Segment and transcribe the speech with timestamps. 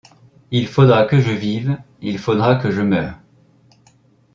[0.49, 3.19] Il faudra que je vive, il faudra que je meure.